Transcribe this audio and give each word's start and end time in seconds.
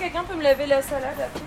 quelqu'un 0.00 0.24
peut 0.24 0.34
me 0.36 0.42
laver 0.42 0.66
la 0.66 0.80
salade 0.80 1.18
après 1.18 1.40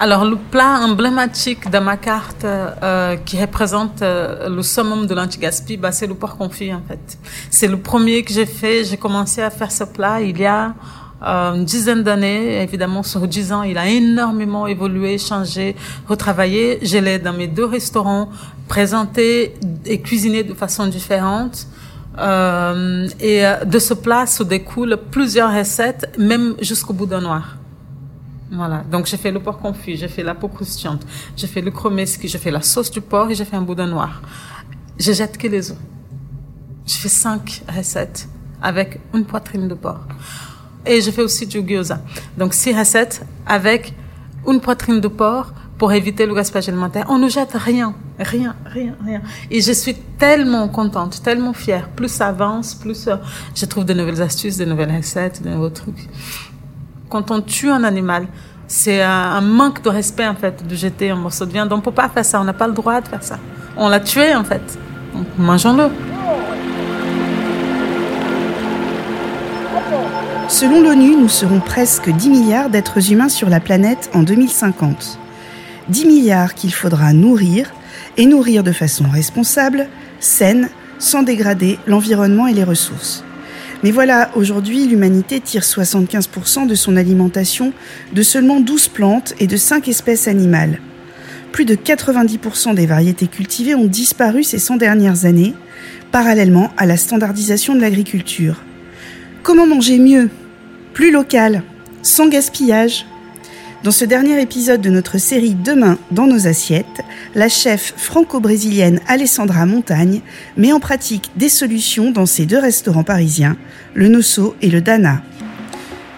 Alors, 0.00 0.24
le 0.24 0.36
plat 0.36 0.80
emblématique 0.82 1.70
de 1.70 1.78
ma 1.78 1.96
carte 1.96 2.44
euh, 2.44 3.16
qui 3.16 3.40
représente 3.40 4.02
euh, 4.02 4.48
le 4.48 4.62
summum 4.62 5.06
de 5.06 5.14
l'anti-gaspi, 5.14 5.76
bah, 5.78 5.92
c'est 5.92 6.06
le 6.06 6.14
porc 6.14 6.36
confit 6.36 6.72
en 6.72 6.82
fait. 6.86 7.18
C'est 7.50 7.68
le 7.68 7.78
premier 7.78 8.22
que 8.22 8.32
j'ai 8.32 8.46
fait. 8.46 8.84
J'ai 8.84 8.98
commencé 8.98 9.40
à 9.42 9.50
faire 9.50 9.72
ce 9.72 9.84
plat 9.84 10.20
il 10.20 10.38
y 10.38 10.46
a 10.46 10.74
euh, 11.22 11.54
une 11.54 11.64
dizaine 11.64 12.02
d'années. 12.02 12.62
Évidemment, 12.62 13.02
sur 13.02 13.26
dix 13.26 13.52
ans, 13.52 13.62
il 13.62 13.78
a 13.78 13.88
énormément 13.88 14.66
évolué, 14.66 15.16
changé, 15.18 15.74
retravaillé. 16.06 16.78
Je 16.82 16.98
l'ai 16.98 17.18
dans 17.18 17.32
mes 17.32 17.48
deux 17.48 17.64
restaurants 17.64 18.28
présenté 18.68 19.54
et 19.86 20.00
cuisiné 20.00 20.44
de 20.44 20.54
façon 20.54 20.86
différente. 20.86 21.66
Euh, 22.18 23.08
et 23.20 23.46
euh, 23.46 23.64
de 23.64 23.78
ce 23.78 23.94
plat 23.94 24.26
se 24.26 24.42
découlent 24.42 24.98
plusieurs 25.10 25.54
recettes, 25.54 26.14
même 26.18 26.54
jusqu'au 26.60 26.92
boudin 26.92 27.20
noir. 27.20 27.56
Voilà. 28.50 28.82
Donc, 28.90 29.06
j'ai 29.06 29.16
fait 29.16 29.30
le 29.30 29.40
porc 29.40 29.58
confit, 29.58 29.96
j'ai 29.96 30.08
fait 30.08 30.22
la 30.22 30.34
peau 30.34 30.48
croustillante, 30.48 31.02
j'ai 31.36 31.46
fait 31.46 31.60
le 31.60 31.70
kromeski, 31.70 32.28
j'ai 32.28 32.38
fait 32.38 32.50
la 32.50 32.62
sauce 32.62 32.90
du 32.90 33.00
porc 33.00 33.30
et 33.30 33.34
j'ai 33.34 33.44
fait 33.44 33.56
un 33.56 33.62
boudin 33.62 33.86
noir. 33.86 34.22
Je 34.98 35.12
jette 35.12 35.38
que 35.38 35.46
les 35.46 35.70
os. 35.70 35.76
J'ai 36.86 36.98
fait 36.98 37.08
cinq 37.08 37.62
recettes 37.76 38.28
avec 38.60 39.00
une 39.14 39.24
poitrine 39.24 39.68
de 39.68 39.74
porc. 39.74 40.00
Et 40.86 41.00
je 41.00 41.10
fais 41.10 41.22
aussi 41.22 41.46
du 41.46 41.60
gyoza. 41.60 42.00
Donc, 42.36 42.54
six 42.54 42.76
recettes 42.76 43.24
avec 43.46 43.94
une 44.46 44.60
poitrine 44.60 45.00
de 45.00 45.08
porc 45.08 45.52
pour 45.76 45.92
éviter 45.92 46.26
le 46.26 46.34
gaspillage 46.34 46.68
alimentaire. 46.68 47.06
On 47.10 47.18
ne 47.18 47.28
jette 47.28 47.52
rien, 47.52 47.94
rien, 48.18 48.56
rien, 48.66 48.94
rien. 49.04 49.22
Et 49.50 49.60
je 49.60 49.72
suis 49.72 49.94
tellement 50.18 50.68
contente, 50.68 51.22
tellement 51.22 51.52
fière. 51.52 51.88
Plus 51.88 52.08
ça 52.08 52.28
avance, 52.28 52.74
plus 52.74 53.08
euh, 53.08 53.16
je 53.54 53.64
trouve 53.66 53.84
de 53.84 53.94
nouvelles 53.94 54.22
astuces, 54.22 54.56
de 54.56 54.64
nouvelles 54.64 54.94
recettes, 54.96 55.42
de 55.42 55.48
nouveaux 55.50 55.70
trucs. 55.70 56.08
Quand 57.08 57.30
on 57.30 57.40
tue 57.40 57.70
un 57.70 57.84
animal, 57.84 58.26
c'est 58.66 59.02
un, 59.02 59.40
manque 59.40 59.82
de 59.82 59.88
respect 59.88 60.26
en 60.26 60.34
fait 60.34 60.66
de 60.66 60.74
jeter 60.74 61.10
un 61.10 61.16
morceau 61.16 61.46
de 61.46 61.52
viande. 61.52 61.72
On 61.72 61.80
peut 61.80 61.90
pas 61.90 62.08
faire 62.08 62.24
ça, 62.24 62.40
on 62.40 62.44
n'a 62.44 62.52
pas 62.52 62.66
le 62.66 62.74
droit 62.74 63.00
de 63.00 63.08
faire 63.08 63.22
ça. 63.22 63.38
On 63.76 63.88
l'a 63.88 64.00
tué 64.00 64.34
en 64.34 64.44
fait. 64.44 64.78
Mangeons-le. 65.38 65.88
Selon 70.48 70.82
l'ONU, 70.82 71.16
nous 71.16 71.28
serons 71.28 71.60
presque 71.60 72.10
10 72.10 72.30
milliards 72.30 72.70
d'êtres 72.70 73.12
humains 73.12 73.28
sur 73.28 73.48
la 73.48 73.60
planète 73.60 74.10
en 74.14 74.22
2050. 74.22 75.18
10 75.88 76.06
milliards 76.06 76.54
qu'il 76.54 76.72
faudra 76.72 77.12
nourrir, 77.12 77.70
et 78.16 78.26
nourrir 78.26 78.62
de 78.62 78.72
façon 78.72 79.04
responsable, 79.08 79.88
saine, 80.20 80.68
sans 80.98 81.22
dégrader 81.22 81.78
l'environnement 81.86 82.46
et 82.46 82.54
les 82.54 82.64
ressources. 82.64 83.24
Mais 83.84 83.92
voilà, 83.92 84.30
aujourd'hui, 84.34 84.86
l'humanité 84.86 85.40
tire 85.40 85.62
75% 85.62 86.66
de 86.66 86.74
son 86.74 86.96
alimentation 86.96 87.72
de 88.12 88.22
seulement 88.22 88.60
12 88.60 88.88
plantes 88.88 89.34
et 89.38 89.46
de 89.46 89.56
5 89.56 89.86
espèces 89.86 90.26
animales. 90.26 90.80
Plus 91.52 91.64
de 91.64 91.76
90% 91.76 92.74
des 92.74 92.86
variétés 92.86 93.28
cultivées 93.28 93.76
ont 93.76 93.86
disparu 93.86 94.42
ces 94.42 94.58
100 94.58 94.76
dernières 94.76 95.24
années, 95.24 95.54
parallèlement 96.10 96.72
à 96.76 96.86
la 96.86 96.96
standardisation 96.96 97.74
de 97.74 97.80
l'agriculture. 97.80 98.62
Comment 99.44 99.66
manger 99.66 99.98
mieux, 99.98 100.28
plus 100.92 101.12
local, 101.12 101.62
sans 102.02 102.28
gaspillage 102.28 103.06
Dans 103.84 103.92
ce 103.92 104.04
dernier 104.04 104.42
épisode 104.42 104.80
de 104.80 104.90
notre 104.90 105.18
série 105.18 105.54
Demain 105.54 105.98
dans 106.10 106.26
nos 106.26 106.48
assiettes, 106.48 107.00
la 107.36 107.48
chef 107.48 107.94
franco-brésilienne 107.96 109.00
Alessandra 109.06 109.66
Montagne 109.66 110.20
met 110.56 110.72
en 110.72 110.80
pratique 110.80 111.30
des 111.36 111.48
solutions 111.48 112.10
dans 112.10 112.26
ses 112.26 112.44
deux 112.44 112.58
restaurants 112.58 113.04
parisiens, 113.04 113.56
le 113.94 114.08
Nosso 114.08 114.56
et 114.62 114.68
le 114.68 114.80
Dana. 114.80 115.22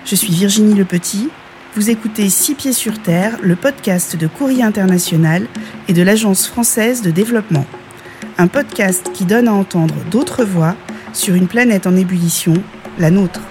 Je 0.07 0.15
suis 0.15 0.33
Virginie 0.33 0.75
Le 0.75 0.87
Petit. 0.87 1.29
Vous 1.77 1.91
écoutez 1.91 2.31
Six 2.31 2.55
Pieds 2.55 2.73
sur 2.73 3.01
Terre, 3.03 3.37
le 3.43 3.57
podcast 3.57 4.17
de 4.17 4.27
Courrier 4.27 4.63
International 4.63 5.47
et 5.87 5.93
de 5.93 6.03
l'Agence 6.03 6.47
française 6.47 7.03
de 7.03 7.11
développement. 7.11 7.67
Un 8.39 8.49
podcast 8.49 9.11
qui 9.13 9.27
donne 9.27 9.49
à 9.49 9.53
entendre 9.53 9.95
d'autres 10.11 10.45
voix 10.45 10.77
sur 11.13 11.35
une 11.35 11.47
planète 11.47 11.87
en 11.87 11.95
ébullition, 11.95 12.55
la 12.99 13.11
nôtre. 13.11 13.43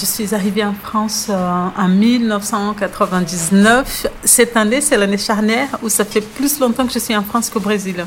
Je 0.00 0.06
suis 0.06 0.34
arrivée 0.34 0.64
en 0.64 0.72
France 0.72 1.26
euh, 1.28 1.68
en 1.76 1.88
1999. 1.88 4.06
Cette 4.24 4.56
année, 4.56 4.80
c'est 4.80 4.96
l'année 4.96 5.18
charnière 5.18 5.68
où 5.82 5.90
ça 5.90 6.06
fait 6.06 6.22
plus 6.22 6.58
longtemps 6.58 6.86
que 6.86 6.92
je 6.92 6.98
suis 6.98 7.14
en 7.14 7.22
France 7.22 7.50
qu'au 7.50 7.60
Brésil. 7.60 8.06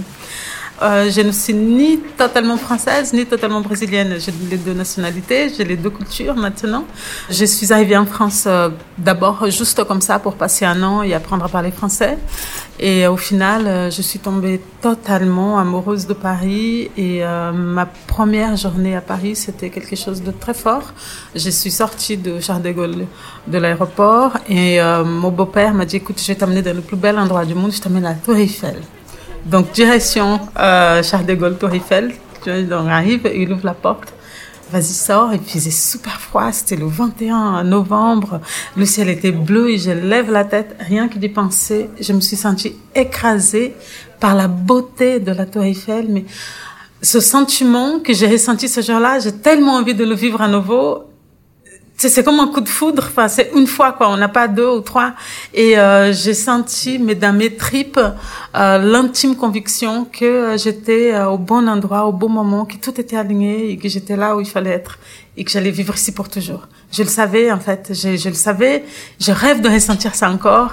Euh, 0.84 1.10
je 1.10 1.22
ne 1.22 1.32
suis 1.32 1.54
ni 1.54 2.00
totalement 2.18 2.58
française 2.58 3.14
ni 3.14 3.26
totalement 3.26 3.62
brésilienne. 3.62 4.16
J'ai 4.20 4.34
les 4.50 4.58
deux 4.58 4.74
nationalités, 4.74 5.50
j'ai 5.56 5.64
les 5.64 5.78
deux 5.78 5.90
cultures 5.90 6.36
maintenant. 6.36 6.86
Je 7.30 7.46
suis 7.46 7.72
arrivée 7.72 7.98
en 7.98 8.06
France 8.06 8.44
euh, 8.48 8.70
d'abord 8.98 9.50
juste 9.50 9.84
comme 9.86 10.02
ça 10.02 10.20
pour 10.20 10.36
passer 10.36 10.66
un 10.66 10.84
an 10.84 11.02
et 11.02 11.14
apprendre 11.14 11.46
à 11.46 11.50
parler 11.50 11.72
français. 11.72 12.18
Et 12.80 13.08
au 13.08 13.18
final, 13.18 13.68
euh, 13.68 13.92
je 13.92 14.02
suis 14.02 14.20
tombée 14.20 14.60
totalement 14.82 15.60
amoureuse 15.60 16.08
de 16.08 16.14
Paris. 16.14 16.90
Et 16.98 17.24
euh, 17.24 17.52
ma 17.52 17.86
première 17.86 18.56
journée 18.58 18.96
à 18.96 19.02
Paris, 19.02 19.36
c'était 19.36 19.70
quelque 19.70 19.96
chose 19.96 20.22
de 20.24 20.32
très 20.32 20.54
fort. 20.54 20.94
Je 21.36 21.50
suis 21.50 21.72
sortie 21.72 22.18
de 22.18 22.40
Charles 22.40 22.64
de 22.64 22.72
Gaulle 22.72 23.06
de 23.48 23.58
l'aéroport 23.58 24.38
et 24.50 24.82
euh, 24.82 25.04
mon 25.04 25.30
beau-père 25.30 25.74
m'a 25.74 25.86
dit, 25.86 25.98
écoute, 25.98 26.20
je 26.20 26.28
vais 26.28 26.36
t'amener 26.36 26.62
dans 26.62 26.76
le 26.76 26.82
plus 26.82 26.98
bel 26.98 27.18
endroit 27.20 27.46
du 27.46 27.56
monde, 27.56 27.72
je 27.72 27.82
t'amène 27.82 28.06
à 28.06 28.10
la 28.10 28.16
Tour 28.16 28.36
Eiffel. 28.36 28.76
Donc, 29.46 29.72
direction 29.74 30.40
euh, 30.60 31.04
Charles 31.04 31.26
de 31.26 31.36
Gaulle, 31.36 31.58
Tour 31.58 31.74
Eiffel. 31.74 32.14
On 32.48 32.88
arrive, 32.88 33.30
il 33.34 33.52
ouvre 33.52 33.66
la 33.66 33.74
porte. 33.74 34.14
Vas-y, 34.72 34.94
sors. 34.94 35.34
Il 35.34 35.42
faisait 35.42 35.70
super 35.70 36.20
froid. 36.20 36.52
C'était 36.52 36.76
le 36.76 36.88
21 36.88 37.64
novembre. 37.64 38.42
Le 38.76 38.86
ciel 38.86 39.10
était 39.10 39.32
bleu 39.32 39.70
et 39.70 39.78
je 39.78 39.92
lève 39.92 40.32
la 40.32 40.46
tête. 40.46 40.76
Rien 40.80 41.08
que 41.08 41.18
d'y 41.18 41.30
penser, 41.30 41.90
je 42.00 42.14
me 42.14 42.22
suis 42.22 42.36
sentie 42.36 42.76
écrasée 42.96 43.76
par 44.20 44.36
la 44.36 44.48
beauté 44.48 45.20
de 45.20 45.32
la 45.32 45.46
Tour 45.46 45.64
Eiffel. 45.64 46.08
Mais 46.10 46.26
ce 47.02 47.20
sentiment 47.20 48.00
que 48.00 48.14
j'ai 48.14 48.28
ressenti 48.28 48.68
ce 48.68 48.82
jour-là, 48.82 49.20
j'ai 49.20 49.34
tellement 49.34 49.74
envie 49.74 49.94
de 49.94 50.06
le 50.06 50.16
vivre 50.16 50.42
à 50.42 50.48
nouveau 50.48 51.04
c'est 52.10 52.24
comme 52.24 52.40
un 52.40 52.48
coup 52.48 52.62
de 52.62 52.70
foudre. 52.70 53.04
Enfin, 53.08 53.28
c'est 53.28 53.52
une 53.56 53.68
fois 53.68 53.94
quoi. 53.94 54.10
On 54.10 54.18
n'a 54.18 54.30
pas 54.30 54.48
deux 54.48 54.68
ou 54.68 54.82
trois. 54.82 55.14
Et 55.54 55.78
euh, 55.78 56.14
j'ai 56.14 56.34
senti, 56.34 57.00
mais 57.00 57.16
dans 57.16 57.34
mes 57.34 57.56
tripes, 57.56 58.00
euh, 58.00 58.78
l'intime 58.78 59.36
conviction 59.36 60.06
que 60.06 60.26
euh, 60.26 60.58
j'étais 60.58 61.18
au 61.24 61.38
bon 61.38 61.68
endroit, 61.68 62.06
au 62.06 62.12
bon 62.12 62.30
moment, 62.30 62.66
que 62.66 62.76
tout 62.76 63.00
était 63.00 63.18
aligné 63.18 63.72
et 63.72 63.78
que 63.78 63.88
j'étais 63.88 64.16
là 64.16 64.36
où 64.36 64.42
il 64.42 64.48
fallait 64.48 64.72
être 64.72 65.00
et 65.38 65.44
que 65.44 65.52
j'allais 65.52 65.72
vivre 65.72 65.96
ici 65.96 66.12
pour 66.12 66.30
toujours. 66.30 66.68
Je 66.92 67.04
le 67.04 67.10
savais 67.10 67.52
en 67.52 67.60
fait. 67.60 67.92
Je 67.94 68.30
le 68.30 68.36
savais. 68.36 68.84
Je 69.20 69.32
rêve 69.32 69.62
de 69.62 69.70
ressentir 69.70 70.16
ça 70.16 70.30
encore. 70.30 70.72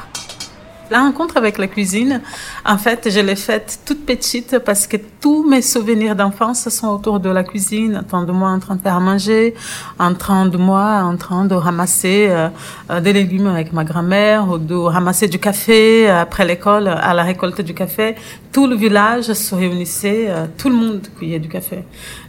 La 0.90 1.02
rencontre 1.02 1.36
avec 1.36 1.58
la 1.58 1.68
cuisine, 1.68 2.20
en 2.66 2.76
fait, 2.76 3.08
je 3.08 3.20
l'ai 3.20 3.36
faite 3.36 3.78
toute 3.86 4.04
petite 4.04 4.58
parce 4.58 4.88
que 4.88 4.96
tous 5.20 5.48
mes 5.48 5.62
souvenirs 5.62 6.16
d'enfance 6.16 6.68
sont 6.68 6.88
autour 6.88 7.20
de 7.20 7.28
la 7.28 7.44
cuisine, 7.44 7.98
en 7.98 8.02
train 8.02 8.24
de 8.24 8.32
moi 8.32 8.48
en 8.48 8.58
train 8.58 8.74
de 8.74 8.80
faire 8.80 9.00
manger, 9.00 9.54
en 9.98 10.14
train 10.14 10.46
de 10.46 10.56
moi 10.56 11.02
en 11.04 11.16
train 11.16 11.44
de 11.44 11.54
ramasser 11.54 12.28
euh, 12.30 12.48
euh, 12.90 13.00
des 13.00 13.12
légumes 13.12 13.46
avec 13.46 13.72
ma 13.72 13.84
grand-mère 13.84 14.48
ou 14.48 14.58
de 14.58 14.74
ramasser 14.74 15.28
du 15.28 15.38
café 15.38 16.10
euh, 16.10 16.22
après 16.22 16.44
l'école 16.44 16.88
à 16.88 17.14
la 17.14 17.22
récolte 17.22 17.60
du 17.60 17.74
café. 17.74 18.16
Tout 18.50 18.66
le 18.66 18.74
village 18.74 19.32
se 19.32 19.54
réunissait, 19.54 20.28
tout 20.58 20.70
le 20.70 20.74
monde 20.74 21.02
cueillait 21.20 21.38
du 21.38 21.48
café. 21.48 21.84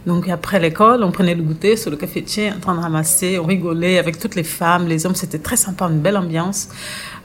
Donc 0.06 0.28
après 0.28 0.60
l'école, 0.60 1.02
on 1.02 1.10
prenait 1.10 1.34
le 1.34 1.42
goûter 1.42 1.76
sur 1.76 1.90
le 1.90 1.96
cafetier 1.96 2.52
en 2.52 2.60
train 2.60 2.76
de 2.76 2.80
ramasser, 2.80 3.40
on 3.40 3.44
rigolait 3.44 3.98
avec 3.98 4.20
toutes 4.20 4.36
les 4.36 4.44
femmes, 4.44 4.86
les 4.86 5.04
hommes, 5.04 5.16
c'était 5.16 5.40
très 5.40 5.56
sympa, 5.56 5.86
une 5.86 5.98
belle 5.98 6.16
ambiance. 6.16 6.68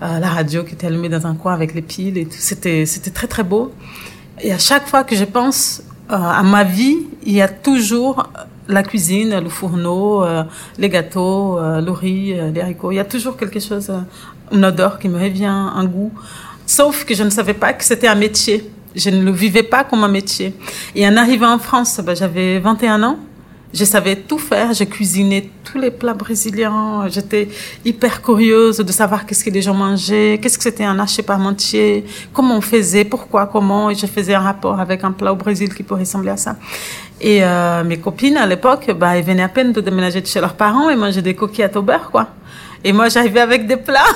La 0.01 0.29
radio 0.29 0.63
qui 0.63 0.73
était 0.73 0.87
allumée 0.87 1.09
dans 1.09 1.26
avec 1.45 1.73
les 1.73 1.81
piles 1.81 2.17
et 2.17 2.25
tout. 2.25 2.38
C'était, 2.38 2.85
c'était 2.85 3.11
très 3.11 3.27
très 3.27 3.43
beau. 3.43 3.71
Et 4.41 4.51
à 4.51 4.59
chaque 4.59 4.88
fois 4.88 5.03
que 5.03 5.15
je 5.15 5.23
pense 5.23 5.81
euh, 6.11 6.15
à 6.15 6.43
ma 6.43 6.63
vie, 6.63 6.97
il 7.23 7.33
y 7.33 7.41
a 7.41 7.47
toujours 7.47 8.29
la 8.67 8.83
cuisine, 8.83 9.39
le 9.39 9.49
fourneau, 9.49 10.24
euh, 10.24 10.44
les 10.77 10.89
gâteaux, 10.89 11.57
euh, 11.57 11.81
le 11.81 11.91
riz, 11.91 12.35
les 12.53 12.62
haricots. 12.62 12.91
Il 12.91 12.95
y 12.95 13.00
a 13.00 13.06
toujours 13.06 13.38
quelque 13.38 13.59
chose, 13.59 13.91
une 14.51 14.65
odeur 14.65 15.00
qui 15.00 15.09
me 15.09 15.19
revient, 15.19 15.45
un 15.45 15.85
goût. 15.85 16.12
Sauf 16.65 17.06
que 17.06 17.15
je 17.15 17.24
ne 17.24 17.29
savais 17.29 17.53
pas 17.53 17.74
que 17.74 17.83
c'était 17.83 18.07
un 18.07 18.15
métier. 18.15 18.69
Je 18.95 19.09
ne 19.09 19.24
le 19.24 19.31
vivais 19.31 19.63
pas 19.63 19.83
comme 19.83 20.03
un 20.03 20.09
métier. 20.09 20.53
Et 20.95 21.07
en 21.07 21.15
arrivant 21.18 21.53
en 21.53 21.59
France, 21.59 22.00
ben, 22.03 22.15
j'avais 22.15 22.59
21 22.59 23.03
ans. 23.03 23.19
Je 23.77 23.85
savais 23.85 24.15
tout 24.15 24.39
faire, 24.39 24.74
je 24.74 24.85
cuisinais 24.85 25.51
tous 25.63 25.77
les 25.77 25.91
plats 25.91 26.15
brésiliens, 26.15 27.07
j'étais 27.09 27.47
hyper 27.85 28.24
curieuse 28.24 28.77
de 28.77 28.91
savoir 28.91 29.27
qu'est-ce 29.27 29.45
que 29.45 29.51
les 29.51 29.62
gens 29.62 29.75
mangeaient, 29.75 30.39
qu'est-ce 30.41 30.57
que 30.57 30.63
c'était 30.63 30.83
un 30.83 30.97
haché 30.97 31.21
parmentier, 31.21 32.03
comment 32.33 32.57
on 32.57 32.62
faisait, 32.62 33.03
pourquoi, 33.03 33.45
comment, 33.45 33.91
et 33.91 33.95
je 33.95 34.07
faisais 34.07 34.33
un 34.33 34.39
rapport 34.39 34.79
avec 34.79 35.03
un 35.03 35.12
plat 35.12 35.31
au 35.31 35.35
Brésil 35.35 35.75
qui 35.75 35.83
pourrait 35.83 36.00
ressembler 36.00 36.31
à 36.31 36.38
ça. 36.38 36.56
Et 37.21 37.44
euh, 37.44 37.83
mes 37.83 37.97
copines, 37.97 38.38
à 38.38 38.47
l'époque, 38.47 38.89
bah, 39.00 39.15
elles 39.15 39.24
venaient 39.24 39.44
à 39.44 39.50
peine 39.50 39.74
de 39.74 39.81
déménager 39.81 40.21
de 40.21 40.27
chez 40.27 40.41
leurs 40.41 40.56
parents 40.56 40.89
et 40.89 40.95
mangeaient 40.95 41.21
des 41.21 41.35
coquillettes 41.35 41.75
au 41.75 41.83
beurre, 41.83 42.09
quoi. 42.09 42.29
Et 42.83 42.91
moi, 42.94 43.09
j'arrivais 43.09 43.41
avec 43.41 43.68
des 43.68 43.77
plats. 43.77 44.15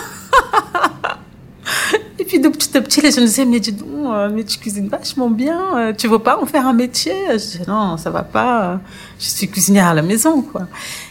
et 2.19 2.23
puis 2.23 2.39
de 2.39 2.47
petites 2.47 2.60
j'étais 2.71 2.83
petite, 2.83 3.03
les 3.03 3.11
gens 3.11 3.21
disaient, 3.21 3.45
mais 3.45 3.59
dis 3.59 3.73
donc, 3.73 3.89
euh, 4.05 4.29
mais 4.31 4.43
tu 4.45 4.57
cuisines 4.57 4.87
vachement 4.87 5.29
bien, 5.29 5.59
euh, 5.75 5.93
tu 5.93 6.07
veux 6.07 6.19
pas 6.19 6.39
en 6.41 6.45
faire 6.45 6.65
un 6.65 6.73
métier? 6.73 7.13
Je 7.31 7.35
disais, 7.35 7.63
non, 7.67 7.97
ça 7.97 8.09
va 8.09 8.23
pas, 8.23 8.79
je 9.19 9.25
suis 9.25 9.49
cuisinière 9.49 9.87
à 9.87 9.93
la 9.93 10.01
maison, 10.01 10.41
quoi. 10.41 10.67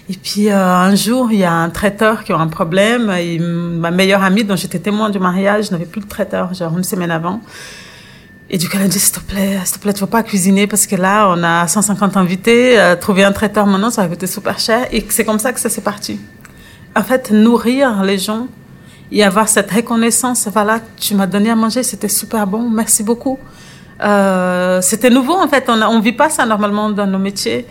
Et 0.09 0.15
puis, 0.15 0.51
un 0.51 0.95
jour, 0.95 1.31
il 1.31 1.41
y 1.41 1.45
a 1.45 1.53
un 1.53 1.69
traiteur 1.69 2.25
qui 2.25 2.33
a 2.33 2.39
un 2.39 2.47
problème, 2.47 3.13
ma 3.79 3.91
meilleure 3.91 4.23
amie, 4.23 4.45
dont 4.45 4.57
j'étais 4.57 4.79
témoin 4.79 5.11
du 5.11 5.19
mariage, 5.19 5.71
n'avait 5.71 5.85
plus 5.85 6.01
de 6.01 6.09
traiteur, 6.09 6.55
genre 6.55 6.77
une 6.77 6.85
semaine 6.85 7.11
avant. 7.11 7.41
Et 8.49 8.59
du 8.59 8.69
coup, 8.69 8.77
elle 8.79 8.87
a 8.87 8.89
dit, 8.89 8.99
s'il 8.99 9.15
te 9.15 9.21
plaît, 9.21 9.59
s'il 9.65 9.77
te 9.77 9.83
plaît, 9.83 9.93
tu 9.93 10.01
vas 10.01 10.07
pas 10.07 10.23
cuisiner? 10.23 10.67
Parce 10.67 10.87
que 10.87 10.97
là, 10.97 11.29
on 11.29 11.43
a 11.45 11.69
150 11.69 12.17
invités, 12.17 12.95
trouver 13.01 13.23
un 13.23 13.33
traiteur 13.33 13.67
maintenant, 13.67 13.91
ça 13.91 14.03
va 14.03 14.09
coûter 14.09 14.27
super 14.27 14.59
cher. 14.59 14.89
Et 14.93 15.05
c'est 15.11 15.25
comme 15.25 15.39
ça 15.39 15.53
que 15.53 15.61
ça 15.61 15.69
s'est 15.69 15.83
parti. 15.83 16.19
En 16.97 17.03
fait, 17.03 17.31
nourrir 17.31 18.03
les 18.03 18.19
gens, 18.19 18.49
et 19.13 19.25
avoir 19.25 19.49
cette 19.49 19.71
reconnaissance, 19.71 20.49
voilà, 20.53 20.81
tu 20.97 21.15
m'as 21.15 21.27
donné 21.27 21.51
à 21.51 21.57
manger, 21.57 21.83
c'était 21.83 22.09
super 22.09 22.47
bon, 22.47 22.71
merci 22.71 23.03
beaucoup. 23.03 23.39
Euh, 24.03 24.81
c'était 24.81 25.11
nouveau 25.11 25.35
en 25.35 25.49
fait, 25.49 25.65
on 25.69 25.81
on 25.83 26.01
vit 26.01 26.13
pas 26.13 26.31
ça 26.31 26.47
normalement 26.47 26.91
dans 26.91 27.07
nos 27.07 27.19
métiers. 27.19 27.67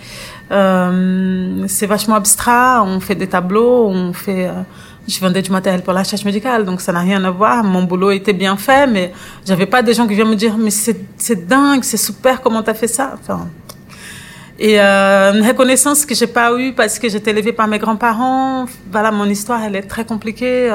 Euh, 0.52 1.64
c'est 1.68 1.86
vachement 1.86 2.16
abstrait, 2.16 2.80
on 2.84 3.00
fait 3.00 3.16
des 3.16 3.28
tableaux, 3.28 3.88
on 3.88 4.14
fait. 4.14 4.48
Euh, 4.48 4.62
je 5.08 5.20
vendais 5.20 5.42
du 5.42 5.50
matériel 5.50 5.82
pour 5.82 5.94
la 5.94 6.02
recherche 6.02 6.24
médicale, 6.24 6.66
donc 6.66 6.82
ça 6.82 6.92
n'a 6.92 7.00
rien 7.00 7.24
à 7.24 7.32
voir. 7.32 7.64
Mon 7.64 7.84
boulot 7.84 8.12
était 8.12 8.34
bien 8.34 8.58
fait, 8.58 8.86
mais 8.86 9.12
j'avais 9.44 9.66
pas 9.66 9.82
des 9.82 9.96
gens 9.96 10.06
qui 10.08 10.14
viennent 10.14 10.30
me 10.30 10.36
dire 10.36 10.56
mais 10.58 10.70
c'est 10.70 11.48
dingue, 11.48 11.84
c'est 11.84 11.98
super, 11.98 12.42
comment 12.42 12.62
t'as 12.62 12.76
fait 12.76 12.88
ça? 12.88 13.16
Enfin, 13.20 13.48
et 14.60 14.80
euh, 14.80 15.34
une 15.34 15.48
reconnaissance 15.48 16.06
que 16.06 16.14
j'ai 16.14 16.28
pas 16.28 16.54
eue 16.60 16.74
parce 16.74 17.00
que 17.00 17.08
j'étais 17.08 17.32
élevée 17.32 17.54
par 17.54 17.68
mes 17.68 17.80
grands-parents. 17.80 18.66
Voilà, 18.92 19.10
mon 19.10 19.26
histoire, 19.26 19.64
elle 19.64 19.78
est 19.78 19.84
très 19.88 20.04
compliquée. 20.04 20.70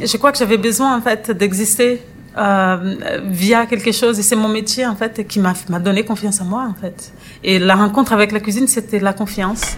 Je 0.00 0.16
crois 0.16 0.32
que 0.32 0.38
j'avais 0.38 0.58
besoin 0.58 0.96
en 0.96 1.00
fait 1.00 1.30
d'exister 1.30 2.00
euh, 2.38 2.96
via 3.24 3.66
quelque 3.66 3.92
chose 3.92 4.18
et 4.18 4.22
c'est 4.22 4.36
mon 4.36 4.48
métier 4.48 4.86
en 4.86 4.96
fait 4.96 5.26
qui 5.26 5.38
m'a 5.38 5.54
donné 5.78 6.04
confiance 6.04 6.40
en 6.40 6.44
moi 6.44 6.66
en 6.68 6.74
fait. 6.80 7.12
Et 7.44 7.58
la 7.58 7.74
rencontre 7.74 8.12
avec 8.12 8.32
la 8.32 8.40
cuisine, 8.40 8.66
c'était 8.66 9.00
la 9.00 9.12
confiance. 9.12 9.76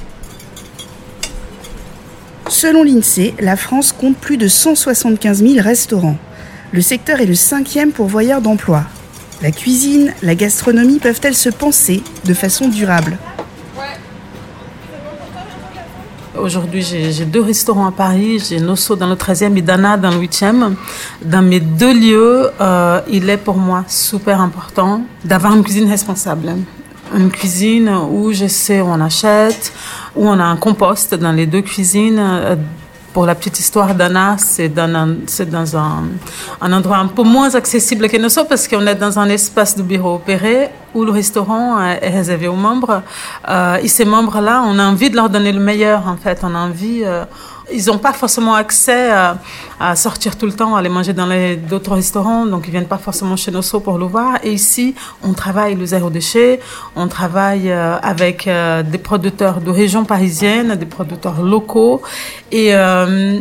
Selon 2.49 2.85
l'INSEE, 2.85 3.35
la 3.41 3.57
France 3.57 3.93
compte 3.93 4.17
plus 4.17 4.37
de 4.37 4.47
175 4.47 5.43
000 5.43 5.55
restaurants. 5.61 6.19
Le 6.73 6.81
secteur 6.81 7.21
est 7.21 7.27
le 7.27 7.35
cinquième 7.35 7.91
pourvoyeur 7.91 8.41
d'emplois. 8.41 8.85
La 9.43 9.51
cuisine, 9.51 10.13
la 10.23 10.35
gastronomie 10.35 10.99
peuvent-elles 10.99 11.35
se 11.35 11.49
penser 11.49 12.03
de 12.25 12.35
façon 12.35 12.69
durable? 12.69 13.19
Aujourd'hui, 16.39 16.83
j'ai 16.83 17.25
deux 17.25 17.43
restaurants 17.43 17.87
à 17.87 17.93
Paris. 17.93 18.41
J'ai 18.49 18.59
Nosso 18.59 18.97
dans 18.97 19.07
le 19.07 19.15
13e 19.15 19.57
et 19.57 19.63
Dana 19.63 19.97
dans 19.97 20.11
le 20.11 20.17
8e. 20.17 20.75
Dans 21.25 21.43
mes 21.43 21.61
deux 21.61 21.95
lieux, 21.95 22.51
euh, 22.61 23.01
il 23.09 23.31
est 23.31 23.37
pour 23.37 23.57
moi 23.57 23.85
super 23.87 24.41
important 24.41 25.03
d'avoir 25.25 25.55
une 25.55 25.63
cuisine 25.63 25.89
responsable. 25.89 26.57
Une 27.15 27.31
cuisine 27.31 27.89
où 27.89 28.33
je 28.33 28.47
sais 28.47 28.81
où 28.81 28.87
on 28.87 29.01
achète, 29.01 29.73
où 30.17 30.27
on 30.27 30.39
a 30.41 30.45
un 30.45 30.57
compost 30.57 31.15
dans 31.15 31.31
les 31.31 31.47
deux 31.47 31.63
cuisines 31.63 32.19
euh, 32.19 32.57
pour 33.15 33.27
la 33.27 33.37
petite 33.37 33.61
histoire 33.61 33.95
d'Anna, 33.95 34.35
c'est 34.39 34.69
dans, 34.69 35.17
un, 35.77 36.73
endroit 36.73 36.97
un 36.97 37.07
peu 37.07 37.23
moins 37.23 37.55
accessible 37.55 38.09
que 38.09 38.17
nous 38.17 38.29
sommes 38.29 38.49
parce 38.49 38.67
qu'on 38.67 38.85
est 38.89 38.97
dans 38.97 39.21
un 39.21 39.29
espace 39.29 39.77
de 39.77 39.83
bureau 39.85 40.17
opéré 40.17 40.69
où 40.95 41.05
le 41.05 41.13
restaurant 41.13 41.81
est 41.81 42.11
réservé 42.11 42.49
aux 42.49 42.57
membres. 42.57 43.03
Euh, 43.49 43.77
et 43.77 43.89
ces 43.89 44.05
membres-là, 44.05 44.65
on 44.67 44.81
a 44.81 44.85
envie 44.85 45.11
de 45.11 45.17
leur 45.17 45.31
donner 45.31 45.53
le 45.53 45.61
meilleur, 45.61 46.09
en 46.09 46.17
fait. 46.17 46.41
On 46.43 46.55
a 46.55 46.59
envie... 46.59 47.03
Euh, 47.05 47.25
ils 47.73 47.87
n'ont 47.87 47.99
pas 47.99 48.13
forcément 48.13 48.55
accès 48.55 49.11
à, 49.11 49.97
sortir 49.97 50.37
tout 50.37 50.47
le 50.47 50.53
temps, 50.53 50.77
à 50.77 50.79
aller 50.81 50.89
manger 50.89 51.13
dans 51.13 51.29
d'autres 51.69 51.95
restaurants, 51.95 52.47
donc 52.47 52.65
ils 52.67 52.71
viennent 52.71 52.87
pas 52.87 52.99
forcément 52.99 53.37
chez 53.37 53.51
Nosso 53.51 53.81
pour 53.81 53.99
le 53.99 54.07
voir. 54.07 54.39
Et 54.43 54.53
ici, 54.53 54.95
on 55.23 55.33
travaille 55.33 55.75
le 55.75 55.87
zéro 55.87 56.11
déchet, 56.11 56.61
on 56.97 57.09
travaille 57.09 57.71
euh, 57.71 57.97
avec 58.01 58.47
euh, 58.47 58.83
des 58.83 58.99
producteurs 58.99 59.61
de 59.61 59.71
régions 59.71 60.05
parisiennes, 60.05 60.75
des 60.77 60.87
producteurs 60.87 61.43
locaux, 61.43 62.03
et 62.51 62.75
euh, 62.75 63.41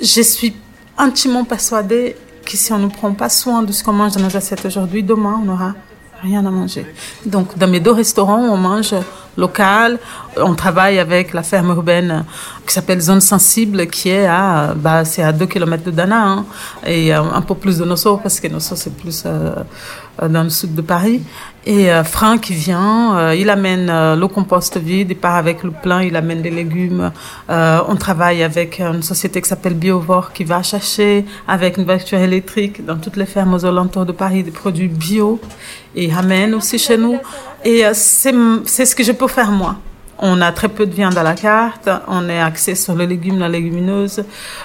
je 0.00 0.22
suis 0.22 0.54
intimement 0.96 1.44
persuadée 1.44 2.16
que 2.44 2.56
si 2.56 2.72
on 2.72 2.78
ne 2.78 2.88
prend 2.88 3.12
pas 3.12 3.28
soin 3.28 3.62
de 3.62 3.72
ce 3.72 3.82
qu'on 3.82 3.92
mange 3.92 4.12
dans 4.12 4.20
nos 4.20 4.36
assiettes 4.36 4.64
aujourd'hui, 4.64 5.02
demain, 5.02 5.40
on 5.42 5.46
n'aura 5.46 5.74
rien 6.22 6.44
à 6.44 6.50
manger. 6.50 6.86
Donc, 7.24 7.56
dans 7.58 7.68
mes 7.68 7.80
deux 7.80 7.90
restaurants, 7.90 8.40
on 8.40 8.56
mange 8.56 8.94
local. 9.36 9.98
On 10.36 10.54
travaille 10.54 10.98
avec 10.98 11.32
la 11.32 11.42
ferme 11.42 11.70
urbaine 11.70 12.24
qui 12.66 12.72
s'appelle 12.72 13.00
Zone 13.00 13.20
Sensible, 13.20 13.86
qui 13.86 14.10
est 14.10 14.26
à, 14.26 14.74
bah, 14.74 15.04
c'est 15.04 15.22
à 15.22 15.32
2 15.32 15.46
km 15.46 15.84
de 15.84 15.90
Dana, 15.90 16.22
hein, 16.22 16.44
et 16.86 17.14
euh, 17.14 17.22
un 17.22 17.42
peu 17.42 17.54
plus 17.54 17.78
de 17.78 17.84
Nosso, 17.84 18.16
parce 18.18 18.40
que 18.40 18.48
Nosso, 18.48 18.74
c'est 18.76 18.96
plus 18.96 19.24
euh, 19.26 19.54
dans 20.22 20.42
le 20.42 20.50
sud 20.50 20.74
de 20.74 20.82
Paris. 20.82 21.22
Et 21.66 21.90
euh, 21.90 22.04
Franck 22.04 22.48
vient, 22.48 23.16
euh, 23.16 23.34
il 23.34 23.48
amène 23.48 23.88
euh, 23.88 24.16
le 24.16 24.28
compost 24.28 24.76
vide, 24.76 25.10
il 25.10 25.16
part 25.16 25.36
avec 25.36 25.62
le 25.62 25.70
plein, 25.70 26.02
il 26.02 26.14
amène 26.14 26.42
les 26.42 26.50
légumes. 26.50 27.10
on 27.48 27.96
travaille 27.96 28.42
avec 28.42 28.80
une 28.80 29.02
société 29.02 29.40
qui 29.40 29.48
s'appelle 29.48 29.74
Biovore, 29.74 30.32
qui 30.32 30.44
va 30.44 30.62
chercher 30.62 31.24
avec 31.48 31.78
une 31.78 31.84
voiture 31.84 32.18
électrique 32.18 32.84
dans 32.84 32.96
toutes 32.96 33.16
les 33.16 33.26
fermes 33.26 33.54
aux 33.54 33.64
alentours 33.64 34.04
de 34.04 34.12
Paris 34.12 34.42
des 34.42 34.50
produits 34.50 34.88
bio 34.88 35.40
et 35.96 36.12
amène 36.12 36.54
aussi 36.54 36.78
chez 36.78 36.98
nous. 36.98 37.18
Et 37.64 37.82
c'est 37.94 38.32
ce 38.84 38.94
que 38.94 39.02
je 39.02 39.12
peux 39.12 39.28
faire 39.28 39.50
moi. 39.50 39.76
On 40.18 40.40
a 40.40 40.52
très 40.52 40.68
peu 40.68 40.86
de 40.86 40.94
viande 40.94 41.18
à 41.18 41.22
la 41.22 41.34
carte, 41.34 41.88
on 42.06 42.28
est 42.28 42.38
axé 42.38 42.74
sur 42.74 42.94
les 42.94 43.06
légumes, 43.06 43.38
la 43.38 43.48
légumineuse, 43.48 44.24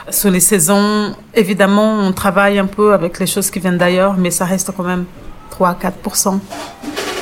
sur 0.09 0.29
les 0.29 0.39
saisons. 0.41 1.15
Évidemment, 1.33 1.99
on 2.01 2.11
travaille 2.11 2.59
un 2.59 2.67
peu 2.67 2.93
avec 2.93 3.19
les 3.19 3.25
choses 3.25 3.49
qui 3.49 3.59
viennent 3.59 3.77
d'ailleurs, 3.77 4.15
mais 4.17 4.31
ça 4.31 4.45
reste 4.45 4.71
quand 4.75 4.83
même 4.83 5.05
3-4% 5.57 6.39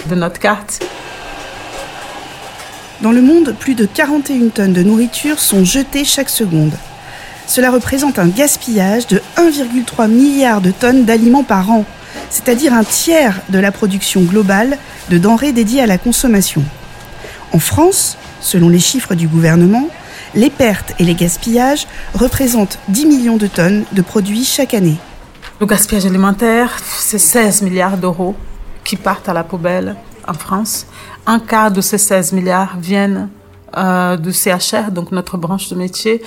de 0.09 0.15
notre 0.15 0.39
carte. 0.39 0.83
Dans 3.01 3.11
le 3.11 3.21
monde, 3.21 3.55
plus 3.59 3.75
de 3.75 3.85
41 3.85 4.49
tonnes 4.49 4.73
de 4.73 4.83
nourriture 4.83 5.39
sont 5.39 5.63
jetées 5.63 6.03
chaque 6.03 6.29
seconde. 6.29 6.73
Cela 7.45 7.71
représente 7.71 8.19
un 8.19 8.27
gaspillage 8.27 9.07
de 9.07 9.21
1,3 9.37 10.09
milliard 10.09 10.59
de 10.59 10.71
tonnes 10.71 11.05
d'aliments 11.05 11.43
par 11.43 11.69
an, 11.71 11.85
c'est-à-dire 12.29 12.73
un 12.73 12.83
tiers 12.83 13.39
de 13.49 13.59
la 13.59 13.71
production 13.71 14.21
globale 14.21 14.77
de 15.09 15.17
denrées 15.17 15.53
dédiées 15.53 15.81
à 15.81 15.87
la 15.87 15.97
consommation. 15.97 16.63
En 17.53 17.59
France, 17.59 18.17
selon 18.41 18.69
les 18.69 18.79
chiffres 18.79 19.15
du 19.15 19.27
gouvernement, 19.27 19.89
les 20.35 20.49
pertes 20.49 20.93
et 20.99 21.03
les 21.03 21.15
gaspillages 21.15 21.87
représentent 22.13 22.79
10 22.89 23.05
millions 23.05 23.37
de 23.37 23.47
tonnes 23.47 23.85
de 23.91 24.01
produits 24.01 24.43
chaque 24.43 24.73
année. 24.73 24.97
Le 25.59 25.65
gaspillage 25.65 26.05
alimentaire, 26.05 26.77
c'est 26.83 27.17
16 27.17 27.63
milliards 27.63 27.97
d'euros 27.97 28.35
qui 28.83 28.95
partent 28.95 29.29
à 29.29 29.33
la 29.33 29.43
poubelle 29.43 29.95
en 30.27 30.33
France. 30.33 30.85
Un 31.25 31.39
quart 31.39 31.71
de 31.71 31.81
ces 31.81 31.97
16 31.97 32.33
milliards 32.33 32.77
viennent 32.79 33.29
euh, 33.75 34.17
du 34.17 34.31
CHR, 34.31 34.91
donc 34.91 35.11
notre 35.11 35.37
branche 35.37 35.69
de 35.69 35.75
métier. 35.75 36.21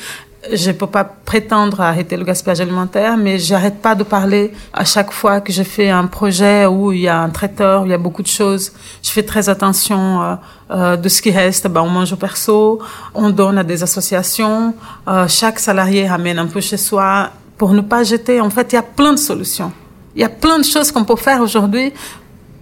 Je 0.51 0.71
ne 0.71 0.73
peux 0.75 0.87
pas 0.87 1.05
prétendre 1.05 1.83
arrêter 1.83 2.17
le 2.17 2.25
gaspillage 2.25 2.61
alimentaire, 2.61 3.19
mais 3.19 3.39
j'arrête 3.39 3.83
pas 3.83 3.95
de 3.95 4.05
parler 4.05 4.53
à 4.73 4.87
chaque 4.87 5.13
fois 5.13 5.43
que 5.43 5.53
je 5.53 5.63
fais 5.63 5.91
un 5.91 6.07
projet 6.07 6.65
où 6.65 6.93
il 6.93 7.01
y 7.01 7.09
a 7.09 7.21
un 7.21 7.29
traiteur, 7.29 7.83
où 7.83 7.85
il 7.85 7.91
y 7.91 7.95
a 7.95 7.99
beaucoup 7.99 8.23
de 8.23 8.27
choses. 8.29 8.73
Je 9.03 9.11
fais 9.11 9.23
très 9.23 9.51
attention 9.51 10.23
euh, 10.23 10.35
euh, 10.71 10.97
de 10.97 11.09
ce 11.11 11.21
qui 11.21 11.31
reste. 11.31 11.69
Ben, 11.69 11.83
on 11.83 11.91
mange 11.91 12.15
au 12.15 12.17
perso, 12.17 12.81
on 13.15 13.29
donne 13.29 13.59
à 13.59 13.65
des 13.65 13.83
associations. 13.83 14.75
Euh, 15.09 15.29
chaque 15.29 15.59
salarié 15.59 16.09
ramène 16.09 16.39
un 16.39 16.47
peu 16.47 16.63
chez 16.63 16.79
soi 16.79 17.31
pour 17.59 17.75
ne 17.75 17.83
pas 17.83 18.03
jeter. 18.03 18.41
En 18.41 18.49
fait, 18.49 18.73
il 18.73 18.77
y 18.77 18.79
a 18.79 18.83
plein 18.83 19.13
de 19.13 19.19
solutions. 19.19 19.73
Il 20.15 20.23
y 20.23 20.25
a 20.25 20.31
plein 20.31 20.59
de 20.59 20.65
choses 20.65 20.91
qu'on 20.91 21.05
peut 21.05 21.17
faire 21.17 21.43
aujourd'hui 21.43 21.93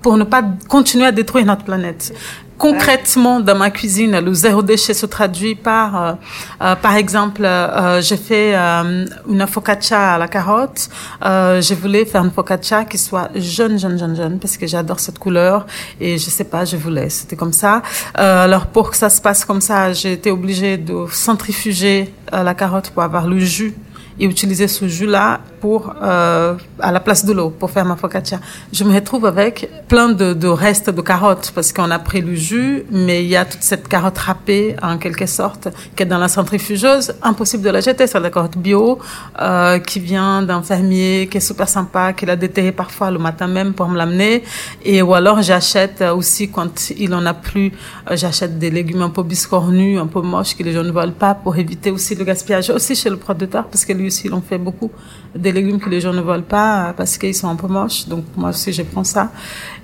pour 0.02 0.16
ne 0.16 0.24
pas 0.24 0.42
continuer 0.68 1.06
à 1.06 1.12
détruire 1.12 1.46
notre 1.46 1.64
planète. 1.64 2.14
Concrètement, 2.58 3.38
dans 3.38 3.56
ma 3.56 3.70
cuisine, 3.70 4.18
le 4.18 4.34
zéro 4.34 4.62
déchet 4.62 4.92
se 4.92 5.06
traduit 5.06 5.54
par, 5.54 6.02
euh, 6.02 6.12
euh, 6.60 6.74
par 6.74 6.96
exemple, 6.96 7.44
euh, 7.44 8.02
j'ai 8.02 8.16
fait 8.16 8.56
euh, 8.56 9.06
une 9.28 9.46
focaccia 9.46 10.14
à 10.14 10.18
la 10.18 10.26
carotte. 10.26 10.88
Euh, 11.24 11.62
je 11.62 11.72
voulais 11.74 12.04
faire 12.04 12.24
une 12.24 12.32
focaccia 12.32 12.84
qui 12.84 12.98
soit 12.98 13.30
jaune, 13.36 13.78
jaune, 13.78 13.96
jaune, 13.96 14.16
jaune, 14.16 14.38
parce 14.40 14.56
que 14.56 14.66
j'adore 14.66 14.98
cette 14.98 15.20
couleur. 15.20 15.66
Et 16.00 16.18
je 16.18 16.30
sais 16.30 16.42
pas, 16.42 16.64
je 16.64 16.76
voulais, 16.76 17.08
c'était 17.10 17.36
comme 17.36 17.52
ça. 17.52 17.80
alors 18.14 18.66
pour 18.66 18.90
que 18.90 18.96
ça 18.96 19.08
se 19.08 19.20
passe 19.20 19.44
comme 19.44 19.60
ça, 19.60 19.92
j'ai 19.92 20.14
été 20.14 20.32
obligée 20.32 20.78
de 20.78 21.06
centrifuger 21.12 22.12
la 22.32 22.54
carotte 22.54 22.90
pour 22.90 23.04
avoir 23.04 23.28
le 23.28 23.38
jus 23.38 23.74
et 24.20 24.24
utiliser 24.24 24.68
ce 24.68 24.88
jus-là 24.88 25.40
pour 25.60 25.94
euh, 26.02 26.54
à 26.80 26.92
la 26.92 27.00
place 27.00 27.24
de 27.24 27.32
l'eau 27.32 27.50
pour 27.50 27.70
faire 27.70 27.84
ma 27.84 27.96
focaccia. 27.96 28.40
Je 28.72 28.84
me 28.84 28.94
retrouve 28.94 29.26
avec 29.26 29.68
plein 29.88 30.08
de, 30.08 30.46
restes 30.46 30.90
de 30.90 31.00
carottes 31.00 31.52
parce 31.54 31.72
qu'on 31.72 31.90
a 31.90 31.98
pris 31.98 32.20
le 32.20 32.34
jus, 32.34 32.84
mais 32.90 33.24
il 33.24 33.30
y 33.30 33.36
a 33.36 33.44
toute 33.44 33.62
cette 33.62 33.88
carotte 33.88 34.18
râpée 34.18 34.76
en 34.82 34.98
quelque 34.98 35.26
sorte 35.26 35.68
qui 35.96 36.02
est 36.02 36.06
dans 36.06 36.18
la 36.18 36.28
centrifugeuse. 36.28 37.14
Impossible 37.22 37.62
de 37.62 37.70
la 37.70 37.80
jeter. 37.80 38.06
C'est 38.06 38.20
la 38.20 38.30
carotte 38.30 38.56
bio 38.56 38.98
euh, 39.40 39.78
qui 39.78 40.00
vient 40.00 40.42
d'un 40.42 40.62
fermier 40.62 41.28
qui 41.30 41.38
est 41.38 41.40
super 41.40 41.68
sympa, 41.68 42.12
qui 42.12 42.26
l'a 42.26 42.36
déterré 42.36 42.72
parfois 42.72 43.10
le 43.10 43.18
matin 43.18 43.46
même 43.46 43.74
pour 43.74 43.88
me 43.88 43.96
l'amener. 43.96 44.42
Et 44.84 45.02
ou 45.02 45.14
alors 45.14 45.42
j'achète 45.42 46.02
aussi 46.02 46.50
quand 46.50 46.90
il 46.96 47.14
en 47.14 47.24
a 47.26 47.34
plus, 47.34 47.72
euh, 48.10 48.16
j'achète 48.16 48.58
des 48.58 48.70
légumes 48.70 49.02
un 49.02 49.10
peu 49.10 49.22
biscornus, 49.22 50.00
un 50.00 50.06
peu 50.06 50.20
moches 50.20 50.56
que 50.56 50.62
les 50.62 50.72
gens 50.72 50.84
ne 50.84 50.92
veulent 50.92 51.12
pas 51.12 51.34
pour 51.34 51.56
éviter 51.56 51.90
aussi 51.90 52.14
le 52.14 52.24
gaspillage 52.24 52.70
aussi 52.70 52.94
chez 52.94 53.10
le 53.10 53.16
producteur 53.16 53.66
parce 53.66 53.84
que 53.84 53.92
aussi 54.08 54.30
en 54.32 54.40
fait 54.40 54.58
beaucoup 54.58 54.90
des 55.34 55.52
légumes 55.52 55.80
que 55.80 55.88
les 55.88 56.00
gens 56.00 56.12
ne 56.12 56.20
veulent 56.20 56.50
pas 56.58 56.92
parce 56.96 57.16
qu'ils 57.18 57.34
sont 57.34 57.48
un 57.48 57.56
peu 57.56 57.68
moches. 57.68 58.06
Donc 58.08 58.24
moi 58.36 58.50
aussi, 58.50 58.72
je 58.72 58.82
prends 58.82 59.04
ça. 59.04 59.30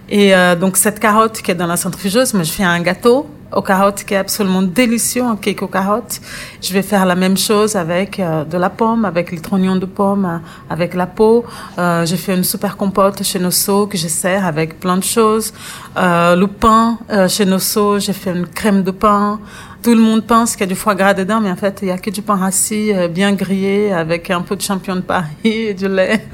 Et 0.08 0.34
euh, 0.34 0.54
donc 0.54 0.76
cette 0.76 1.00
carotte 1.00 1.40
qui 1.40 1.50
est 1.50 1.54
dans 1.54 1.66
la 1.66 1.76
centrifugeuse, 1.76 2.34
mais 2.34 2.44
je 2.44 2.52
fais 2.52 2.64
un 2.64 2.80
gâteau 2.80 3.26
aux 3.54 3.62
carottes 3.62 4.04
qui 4.04 4.14
est 4.14 4.18
absolument 4.18 4.62
délicieux, 4.62 5.22
un 5.22 5.36
cake 5.36 5.62
aux 5.62 5.68
carottes. 5.68 6.20
Je 6.60 6.72
vais 6.72 6.82
faire 6.82 7.06
la 7.06 7.14
même 7.14 7.36
chose 7.36 7.76
avec 7.76 8.18
euh, 8.18 8.44
de 8.44 8.58
la 8.58 8.70
pomme, 8.70 9.04
avec 9.04 9.30
les 9.30 9.40
trognons 9.40 9.76
de 9.76 9.86
pomme, 9.86 10.24
euh, 10.24 10.72
avec 10.72 10.94
la 10.94 11.06
peau. 11.06 11.44
Euh, 11.78 12.04
j'ai 12.04 12.16
fait 12.16 12.34
une 12.34 12.44
super 12.44 12.76
compote 12.76 13.22
chez 13.22 13.38
Nosso 13.38 13.86
que 13.86 13.96
je 13.96 14.08
sers 14.08 14.44
avec 14.44 14.80
plein 14.80 14.96
de 14.96 15.04
choses. 15.04 15.52
Euh, 15.96 16.36
le 16.36 16.46
pain 16.46 16.98
chez 17.28 17.44
Nosso, 17.44 17.98
j'ai 17.98 18.12
fait 18.12 18.32
une 18.32 18.46
crème 18.46 18.82
de 18.82 18.90
pain. 18.90 19.38
Tout 19.84 19.94
le 19.94 20.00
monde 20.00 20.24
pense 20.24 20.52
qu'il 20.52 20.60
y 20.60 20.64
a 20.64 20.66
du 20.68 20.76
foie 20.76 20.94
gras 20.94 21.12
dedans, 21.12 21.42
mais 21.42 21.50
en 21.50 21.56
fait, 21.56 21.80
il 21.82 21.88
y 21.88 21.90
a 21.90 21.98
que 21.98 22.08
du 22.08 22.22
pain 22.22 22.36
rassis 22.36 22.90
bien 23.10 23.34
grillé 23.34 23.92
avec 23.92 24.30
un 24.30 24.40
peu 24.40 24.56
de 24.56 24.62
champion 24.62 24.96
de 24.96 25.02
Paris 25.02 25.28
et 25.44 25.74
du 25.74 25.88
lait. 25.88 26.24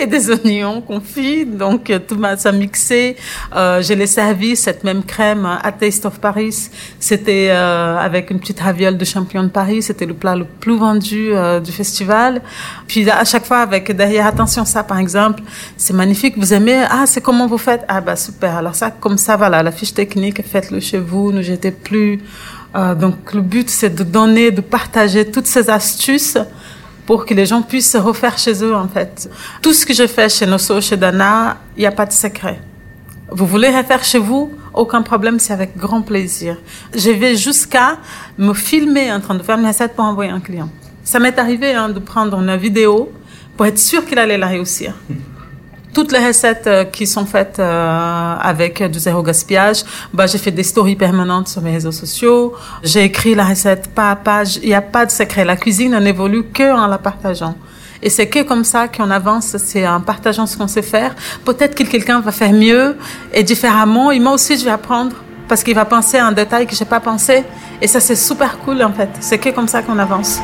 Et 0.00 0.06
des 0.14 0.30
oignons 0.30 0.80
confits. 0.80 1.44
Donc, 1.44 1.90
euh, 1.90 1.98
tout 1.98 2.20
ça 2.36 2.52
mixé. 2.52 3.16
Euh, 3.54 3.82
je 3.82 3.92
l'ai 3.92 4.06
servi, 4.06 4.56
cette 4.56 4.84
même 4.84 5.02
crème, 5.02 5.46
à 5.62 5.72
Taste 5.72 6.06
of 6.06 6.18
Paris. 6.20 6.70
C'était 6.98 7.48
euh, 7.50 7.96
avec 7.98 8.30
une 8.30 8.40
petite 8.40 8.60
raviole 8.60 8.96
de 8.96 9.04
champion 9.04 9.42
de 9.42 9.48
Paris. 9.48 9.82
C'était 9.82 10.06
le 10.06 10.14
plat 10.14 10.36
le 10.36 10.44
plus 10.44 10.76
vendu 10.76 11.30
euh, 11.32 11.60
du 11.60 11.72
festival. 11.72 12.40
Puis, 12.86 13.08
à 13.10 13.24
chaque 13.24 13.44
fois, 13.44 13.58
avec 13.58 13.94
derrière, 13.94 14.26
attention, 14.26 14.64
ça, 14.64 14.82
par 14.82 14.98
exemple, 14.98 15.42
c'est 15.76 15.94
magnifique. 15.94 16.34
Vous 16.36 16.52
aimez? 16.52 16.84
Ah, 16.88 17.04
c'est 17.06 17.20
comment 17.20 17.46
vous 17.46 17.58
faites? 17.58 17.84
Ah, 17.88 18.00
bah, 18.00 18.16
super. 18.16 18.56
Alors 18.56 18.74
ça, 18.74 18.90
comme 18.90 19.18
ça, 19.18 19.36
voilà, 19.36 19.62
la 19.62 19.72
fiche 19.72 19.94
technique, 19.94 20.42
faites-le 20.46 20.80
chez 20.80 20.98
vous. 20.98 21.32
Ne 21.32 21.42
jetez 21.42 21.70
plus. 21.70 22.20
Euh, 22.74 22.94
donc, 22.94 23.32
le 23.32 23.40
but, 23.40 23.70
c'est 23.70 23.94
de 23.94 24.04
donner, 24.04 24.50
de 24.50 24.60
partager 24.60 25.30
toutes 25.30 25.46
ces 25.46 25.70
astuces 25.70 26.36
pour 27.06 27.24
que 27.24 27.32
les 27.32 27.46
gens 27.46 27.62
puissent 27.62 27.92
se 27.92 27.98
refaire 27.98 28.36
chez 28.36 28.62
eux, 28.64 28.74
en 28.74 28.88
fait. 28.88 29.30
Tout 29.62 29.72
ce 29.72 29.86
que 29.86 29.94
je 29.94 30.06
fais 30.06 30.28
chez 30.28 30.44
Nosso, 30.44 30.80
chez 30.80 30.96
Dana, 30.96 31.56
il 31.76 31.80
n'y 31.80 31.86
a 31.86 31.92
pas 31.92 32.04
de 32.04 32.12
secret. 32.12 32.60
Vous 33.30 33.46
voulez 33.46 33.70
refaire 33.70 34.04
chez 34.04 34.18
vous? 34.18 34.52
Aucun 34.74 35.02
problème, 35.02 35.38
c'est 35.38 35.52
avec 35.52 35.76
grand 35.76 36.02
plaisir. 36.02 36.58
Je 36.94 37.10
vais 37.10 37.36
jusqu'à 37.36 37.98
me 38.36 38.52
filmer 38.52 39.12
en 39.12 39.20
train 39.20 39.34
de 39.34 39.42
faire 39.42 39.58
une 39.58 39.66
recette 39.66 39.94
pour 39.94 40.04
envoyer 40.04 40.30
un 40.30 40.40
client. 40.40 40.68
Ça 41.02 41.18
m'est 41.18 41.38
arrivé 41.38 41.72
hein, 41.72 41.88
de 41.88 42.00
prendre 42.00 42.38
une 42.38 42.56
vidéo 42.56 43.10
pour 43.56 43.66
être 43.66 43.78
sûr 43.78 44.04
qu'il 44.04 44.18
allait 44.18 44.38
la 44.38 44.48
réussir 44.48 44.94
toutes 45.96 46.12
les 46.12 46.26
recettes 46.26 46.66
euh, 46.66 46.84
qui 46.84 47.06
sont 47.06 47.24
faites 47.24 47.58
euh, 47.58 48.36
avec 48.38 48.82
du 48.82 48.98
zéro 48.98 49.22
gaspillage, 49.22 49.82
bah, 50.12 50.26
j'ai 50.26 50.36
fait 50.36 50.50
des 50.50 50.62
stories 50.62 50.94
permanentes 50.94 51.48
sur 51.48 51.62
mes 51.62 51.72
réseaux 51.72 51.90
sociaux. 51.90 52.52
J'ai 52.82 53.04
écrit 53.04 53.34
la 53.34 53.46
recette 53.46 53.88
pas 53.94 54.10
à 54.10 54.16
page. 54.16 54.58
Il 54.62 54.68
n'y 54.68 54.74
a 54.74 54.82
pas 54.82 55.06
de 55.06 55.10
secret. 55.10 55.46
La 55.46 55.56
cuisine 55.56 55.98
n'évolue 55.98 56.44
que 56.52 56.70
en 56.70 56.86
la 56.86 56.98
partageant. 56.98 57.54
Et 58.02 58.10
c'est 58.10 58.26
que 58.26 58.42
comme 58.42 58.62
ça 58.62 58.88
qu'on 58.88 59.10
avance, 59.10 59.56
c'est 59.56 59.88
en 59.88 60.02
partageant 60.02 60.44
ce 60.44 60.58
qu'on 60.58 60.68
sait 60.68 60.82
faire. 60.82 61.14
Peut-être 61.46 61.74
que 61.74 61.84
quelqu'un 61.84 62.20
va 62.20 62.30
faire 62.30 62.52
mieux 62.52 62.98
et 63.32 63.42
différemment, 63.42 64.10
et 64.10 64.18
moi 64.18 64.32
aussi 64.34 64.58
je 64.58 64.66
vais 64.66 64.72
apprendre 64.72 65.16
parce 65.48 65.64
qu'il 65.64 65.74
va 65.74 65.86
penser 65.86 66.18
à 66.18 66.26
un 66.26 66.32
détail 66.32 66.66
que 66.66 66.76
j'ai 66.76 66.84
pas 66.84 67.00
pensé. 67.00 67.42
Et 67.80 67.86
ça 67.86 68.00
c'est 68.00 68.16
super 68.16 68.58
cool 68.58 68.82
en 68.82 68.92
fait. 68.92 69.08
C'est 69.20 69.38
que 69.38 69.48
comme 69.48 69.66
ça 69.66 69.80
qu'on 69.80 69.98
avance. 69.98 70.42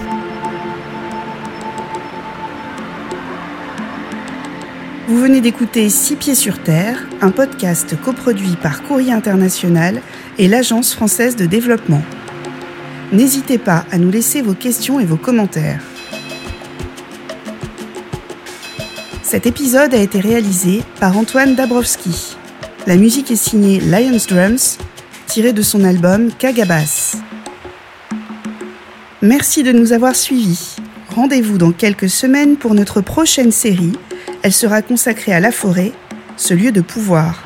Vous 5.12 5.20
venez 5.20 5.42
d'écouter 5.42 5.90
Six 5.90 6.16
pieds 6.16 6.34
sur 6.34 6.62
terre, 6.62 7.06
un 7.20 7.30
podcast 7.30 8.00
coproduit 8.00 8.56
par 8.56 8.82
Courrier 8.82 9.12
International 9.12 10.00
et 10.38 10.48
l'Agence 10.48 10.94
française 10.94 11.36
de 11.36 11.44
développement. 11.44 12.00
N'hésitez 13.12 13.58
pas 13.58 13.84
à 13.90 13.98
nous 13.98 14.10
laisser 14.10 14.40
vos 14.40 14.54
questions 14.54 15.00
et 15.00 15.04
vos 15.04 15.18
commentaires. 15.18 15.82
Cet 19.22 19.46
épisode 19.46 19.92
a 19.92 19.98
été 19.98 20.18
réalisé 20.18 20.80
par 20.98 21.18
Antoine 21.18 21.56
Dabrowski. 21.56 22.34
La 22.86 22.96
musique 22.96 23.30
est 23.30 23.36
signée 23.36 23.80
Lions 23.80 24.16
Drums, 24.26 24.78
tirée 25.26 25.52
de 25.52 25.60
son 25.60 25.84
album 25.84 26.30
Kagabas. 26.38 27.16
Merci 29.20 29.62
de 29.62 29.72
nous 29.72 29.92
avoir 29.92 30.16
suivis. 30.16 30.76
Rendez-vous 31.10 31.58
dans 31.58 31.72
quelques 31.72 32.08
semaines 32.08 32.56
pour 32.56 32.72
notre 32.72 33.02
prochaine 33.02 33.52
série 33.52 33.92
elle 34.42 34.52
sera 34.52 34.82
consacrée 34.82 35.32
à 35.32 35.40
la 35.40 35.52
forêt, 35.52 35.92
ce 36.36 36.54
lieu 36.54 36.72
de 36.72 36.80
pouvoir. 36.80 37.44